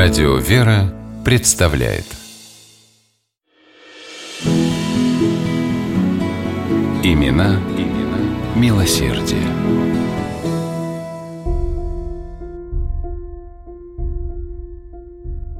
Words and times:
Радио 0.00 0.36
«Вера» 0.36 0.94
представляет 1.24 2.04
Имена, 7.02 7.58
имена 7.76 8.20
милосердие. 8.54 9.42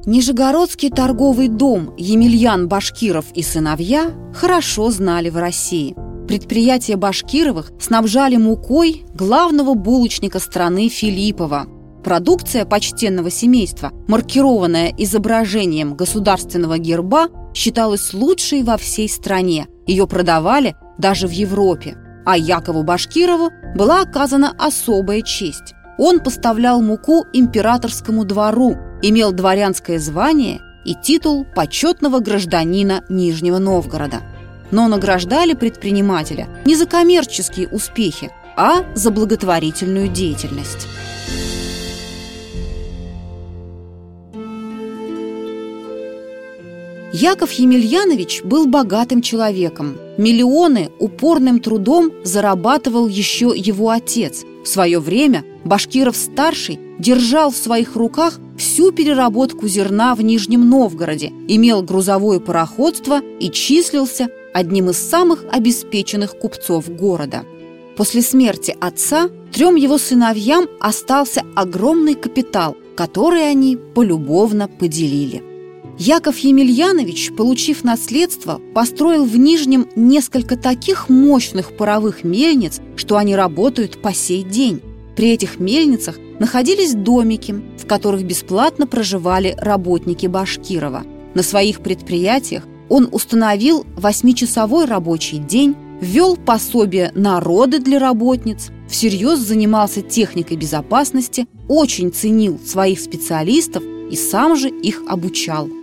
Нижегородский 0.05 0.89
торговый 0.89 1.49
дом 1.49 1.93
Емельян 1.97 2.69
Башкиров 2.69 3.25
и 3.33 3.43
сыновья 3.43 4.13
хорошо 4.33 4.89
знали 4.89 5.29
в 5.29 5.35
России. 5.35 5.95
Предприятия 6.29 6.95
Башкировых 6.95 7.73
снабжали 7.77 8.37
мукой 8.37 9.03
главного 9.13 9.73
булочника 9.73 10.39
страны 10.39 10.87
Филиппова– 10.87 11.67
Продукция 12.03 12.65
почтенного 12.65 13.29
семейства, 13.29 13.91
маркированная 14.07 14.93
изображением 14.97 15.95
государственного 15.95 16.77
герба, 16.77 17.27
считалась 17.53 18.13
лучшей 18.13 18.63
во 18.63 18.77
всей 18.77 19.09
стране. 19.09 19.67
Ее 19.85 20.07
продавали 20.07 20.75
даже 20.97 21.27
в 21.27 21.31
Европе. 21.31 21.97
А 22.25 22.37
Якову 22.37 22.83
Башкирову 22.83 23.49
была 23.75 24.01
оказана 24.01 24.53
особая 24.57 25.21
честь. 25.21 25.73
Он 25.97 26.19
поставлял 26.19 26.81
муку 26.81 27.25
императорскому 27.33 28.23
двору, 28.23 28.77
имел 29.01 29.33
дворянское 29.33 29.99
звание 29.99 30.61
и 30.85 30.95
титул 30.95 31.45
почетного 31.55 32.19
гражданина 32.19 33.03
Нижнего 33.09 33.57
Новгорода. 33.57 34.21
Но 34.71 34.87
награждали 34.87 35.53
предпринимателя 35.53 36.47
не 36.63 36.75
за 36.75 36.85
коммерческие 36.85 37.67
успехи, 37.67 38.31
а 38.55 38.85
за 38.95 39.11
благотворительную 39.11 40.07
деятельность. 40.07 40.87
Яков 47.11 47.51
Емельянович 47.53 48.43
был 48.43 48.67
богатым 48.67 49.23
человеком. 49.23 49.97
Миллионы 50.17 50.91
упорным 50.99 51.59
трудом 51.59 52.11
зарабатывал 52.23 53.07
еще 53.07 53.51
его 53.55 53.89
отец. 53.89 54.43
В 54.63 54.67
свое 54.67 54.99
время 54.99 55.43
Башкиров-старший 55.63 56.79
держал 56.99 57.49
в 57.49 57.57
своих 57.57 57.95
руках 57.95 58.39
всю 58.59 58.91
переработку 58.91 59.67
зерна 59.67 60.13
в 60.13 60.21
Нижнем 60.21 60.69
Новгороде, 60.69 61.33
имел 61.47 61.81
грузовое 61.81 62.39
пароходство 62.39 63.21
и 63.39 63.49
числился 63.49 64.29
одним 64.53 64.91
из 64.91 64.97
самых 64.97 65.45
обеспеченных 65.51 66.37
купцов 66.37 66.89
города. 66.89 67.43
После 67.97 68.21
смерти 68.21 68.77
отца 68.79 69.29
трем 69.51 69.75
его 69.75 69.97
сыновьям 69.97 70.67
остался 70.79 71.41
огромный 71.55 72.13
капитал, 72.13 72.77
который 72.95 73.49
они 73.49 73.77
полюбовно 73.77 74.67
поделили. 74.67 75.43
Яков 75.97 76.37
Емельянович, 76.37 77.31
получив 77.35 77.83
наследство, 77.83 78.61
построил 78.73 79.25
в 79.25 79.35
Нижнем 79.37 79.87
несколько 79.95 80.55
таких 80.55 81.09
мощных 81.09 81.75
паровых 81.75 82.23
мельниц, 82.23 82.79
что 82.95 83.17
они 83.17 83.35
работают 83.35 84.01
по 84.01 84.13
сей 84.13 84.43
день. 84.43 84.81
При 85.17 85.31
этих 85.31 85.59
мельницах 85.59 86.17
находились 86.39 86.93
домики, 86.93 87.53
в 87.77 87.85
которых 87.85 88.23
бесплатно 88.23 88.87
проживали 88.87 89.55
работники 89.57 90.27
Башкирова. 90.27 91.03
На 91.33 91.43
своих 91.43 91.81
предприятиях 91.81 92.63
он 92.87 93.09
установил 93.11 93.85
восьмичасовой 93.97 94.85
рабочий 94.85 95.37
день, 95.37 95.75
ввел 95.99 96.37
пособие 96.37 97.11
народы 97.13 97.79
для 97.79 97.99
работниц, 97.99 98.69
всерьез 98.89 99.39
занимался 99.39 100.01
техникой 100.01 100.55
безопасности, 100.55 101.47
очень 101.67 102.11
ценил 102.11 102.57
своих 102.65 103.01
специалистов 103.01 103.83
и 104.09 104.15
сам 104.15 104.55
же 104.55 104.69
их 104.69 105.03
обучал– 105.07 105.69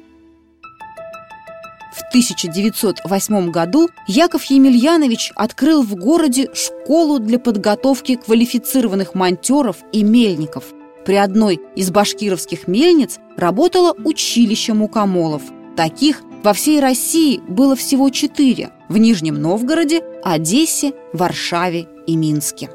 в 1.97 2.03
1908 2.09 3.51
году 3.51 3.89
Яков 4.07 4.45
Емельянович 4.45 5.33
открыл 5.35 5.83
в 5.83 5.95
городе 5.95 6.51
школу 6.53 7.19
для 7.19 7.39
подготовки 7.39 8.17
квалифицированных 8.17 9.15
монтеров 9.15 9.79
и 9.93 10.03
мельников. 10.03 10.65
При 11.07 11.15
одной 11.15 11.59
из 11.75 11.91
башкировских 11.91 12.69
мельниц 12.69 13.19
работало 13.39 13.95
училище 14.05 14.75
мукомолов. 14.75 15.43
Таких 15.75 16.21
во 16.43 16.53
всей 16.53 16.81
России 16.81 17.41
было 17.49 17.75
всего 17.75 18.11
четыре– 18.11 18.71
в 18.89 18.99
Нижнем 18.99 19.41
Новгороде, 19.41 20.03
Одессе, 20.23 20.93
Варшаве 21.13 21.89
и 22.07 22.15
Минске. 22.15 22.71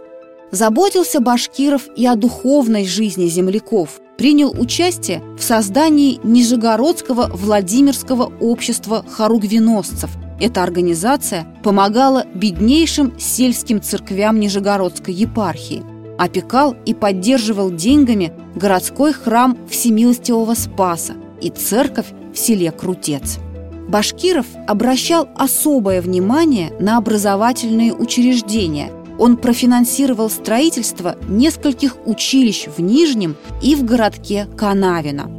Заботился 0.52 1.20
Башкиров 1.20 1.88
и 1.96 2.06
о 2.06 2.16
духовной 2.16 2.86
жизни 2.86 3.28
земляков– 3.28 4.02
принял 4.22 4.52
участие 4.52 5.24
в 5.36 5.42
создании 5.42 6.20
Нижегородского 6.22 7.32
Владимирского 7.34 8.32
общества 8.40 9.04
хоругвеносцев. 9.10 10.12
Эта 10.40 10.62
организация 10.62 11.48
помогала 11.64 12.26
беднейшим 12.36 13.20
сельским 13.20 13.82
церквям 13.82 14.40
Нижегородской 14.40 15.12
епархии, 15.12 15.82
опекал 16.20 16.76
и 16.86 16.94
поддерживал 16.94 17.72
деньгами 17.72 18.32
городской 18.56 19.12
храм 19.12 19.58
Всемилостивого 19.68 20.54
Спаса 20.54 21.14
и 21.42 21.50
церковь 21.50 22.14
в 22.32 22.38
селе 22.38 22.72
Крутец. 22.72 23.40
Башкиров 23.88 24.46
обращал 24.68 25.30
особое 25.36 26.00
внимание 26.00 26.72
на 26.80 26.98
образовательные 26.98 27.92
учреждения– 27.92 28.92
он 29.20 29.38
профинансировал 29.38 30.30
строительство 30.30 31.18
нескольких 31.28 31.98
училищ 32.06 32.68
в 32.68 32.82
Нижнем 32.82 33.36
и 33.62 33.76
в 33.76 33.84
городке 33.84 34.48
Канавино. 34.58 35.30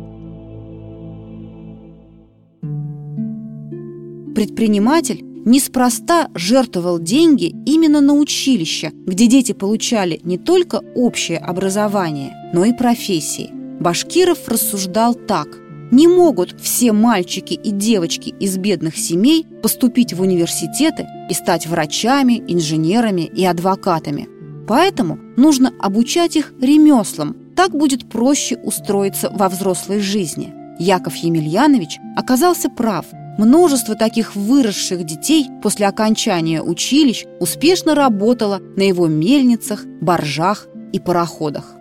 Предприниматель 4.35 5.23
неспроста 5.45 6.29
жертвовал 6.35 6.99
деньги 6.99 7.55
именно 7.67 8.01
на 8.01 8.15
училище, 8.15 8.93
где 9.07 9.27
дети 9.27 9.53
получали 9.53 10.21
не 10.25 10.39
только 10.39 10.81
общее 10.95 11.39
образование, 11.39 12.51
но 12.55 12.65
и 12.65 12.73
профессии. 12.73 13.51
Башкиров 13.81 14.49
рассуждал 14.49 15.15
так. 15.15 15.62
Не 15.93 16.09
могут 16.09 16.59
все 16.59 16.93
мальчики 16.93 17.53
и 17.53 17.71
девочки 17.71 18.31
из 18.41 18.57
бедных 18.57 18.97
семей 18.97 19.47
поступить 19.63 20.15
в 20.15 20.23
университеты 20.23 21.07
и 21.29 21.35
стать 21.35 21.67
врачами, 21.67 22.43
инженерами 22.49 23.23
и 23.23 23.45
адвокатами. 23.45 24.27
Поэтому 24.67 25.19
нужно 25.37 25.71
обучать 25.79 26.35
их 26.35 26.55
ремеслам, 26.63 27.37
так 27.55 27.73
будет 27.73 28.09
проще 28.09 28.57
устроиться 28.57 29.31
во 29.31 29.51
взрослой 29.51 30.01
жизни. 30.01 30.55
Яков 30.79 31.15
Емельянович 31.15 31.99
оказался 32.17 32.71
прав. 32.71 33.05
Множество 33.37 33.95
таких 33.95 34.35
выросших 34.35 35.05
детей 35.05 35.51
после 35.63 35.87
окончания 35.87 36.63
училищ 36.63 37.27
успешно 37.39 37.95
работало 37.95 38.63
на 38.77 38.83
его 38.83 39.09
мельницах, 39.09 39.85
боржах 40.01 40.67
и 40.95 40.99
пароходах. 40.99 41.75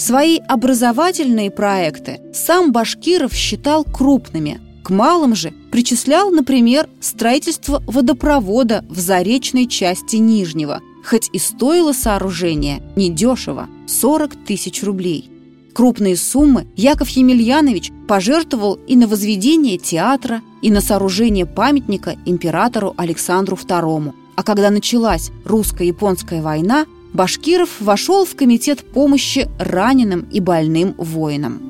Свои 0.00 0.38
образовательные 0.48 1.50
проекты 1.50 2.22
сам 2.32 2.72
Башкиров 2.72 3.34
считал 3.34 3.84
крупными. 3.84 4.58
К 4.82 4.88
малым 4.88 5.34
же 5.34 5.52
причислял, 5.70 6.30
например, 6.30 6.88
строительство 7.02 7.82
водопровода 7.86 8.82
в 8.88 8.98
заречной 8.98 9.66
части 9.66 10.16
Нижнего, 10.16 10.80
хоть 11.04 11.28
и 11.34 11.38
стоило 11.38 11.92
сооружение 11.92 12.82
недешево– 12.96 13.68
40 13.86 14.46
тысяч 14.46 14.82
рублей. 14.82 15.30
Крупные 15.74 16.16
суммы 16.16 16.66
Яков 16.76 17.10
Емельянович 17.10 17.92
пожертвовал 18.08 18.78
и 18.86 18.96
на 18.96 19.06
возведение 19.06 19.76
театра, 19.76 20.40
и 20.62 20.70
на 20.70 20.80
сооружение 20.80 21.44
памятника 21.44 22.16
императору 22.24 22.94
Александру 22.96 23.54
II. 23.54 24.14
А 24.34 24.42
когда 24.42 24.70
началась 24.70 25.30
русско-японская 25.44 26.40
война– 26.40 26.86
Башкиров 27.12 27.80
вошел 27.80 28.24
в 28.24 28.36
комитет 28.36 28.84
помощи 28.84 29.48
раненым 29.58 30.28
и 30.30 30.38
больным 30.38 30.94
воинам. 30.96 31.60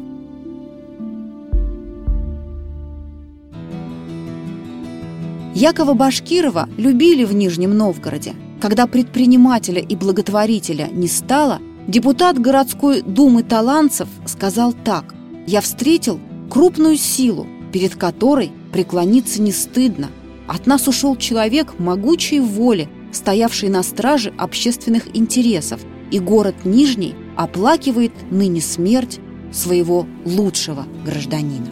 Якова 5.54 5.94
Башкирова 5.94 6.68
любили 6.76 7.24
в 7.24 7.34
Нижнем 7.34 7.76
Новгороде. 7.76 8.34
Когда 8.60 8.86
предпринимателя 8.86 9.80
и 9.80 9.96
благотворителя 9.96 10.88
не 10.92 11.08
стало, 11.08 11.60
депутат 11.88 12.38
городской 12.38 13.00
думы 13.00 13.42
талантцев 13.42 14.08
сказал 14.26 14.74
так 14.84 15.14
«Я 15.46 15.62
встретил 15.62 16.20
крупную 16.50 16.96
силу, 16.96 17.46
перед 17.72 17.94
которой 17.94 18.52
преклониться 18.72 19.40
не 19.40 19.52
стыдно. 19.52 20.10
От 20.46 20.66
нас 20.66 20.86
ушел 20.86 21.16
человек 21.16 21.78
могучей 21.78 22.40
воли, 22.40 22.88
стоявший 23.12 23.68
на 23.68 23.82
страже 23.82 24.32
общественных 24.38 25.14
интересов, 25.16 25.80
и 26.10 26.18
город 26.18 26.54
Нижний 26.64 27.14
оплакивает 27.36 28.12
ныне 28.30 28.60
смерть 28.60 29.20
своего 29.52 30.06
лучшего 30.24 30.86
гражданина. 31.04 31.68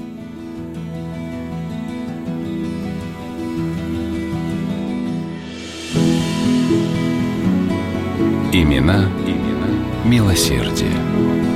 Имена, 8.53 9.09
имена 9.27 9.69
милосердие. 10.05 11.48